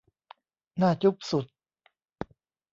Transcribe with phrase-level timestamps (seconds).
[0.81, 1.45] น่าจุ๊บสุด